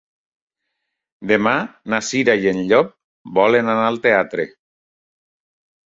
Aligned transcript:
Demà 1.33 1.53
na 1.95 2.01
Cira 2.09 2.37
i 2.47 2.51
en 2.55 2.65
Llop 2.73 2.91
volen 3.39 3.73
anar 3.79 3.89
al 3.95 4.05
teatre. 4.11 4.51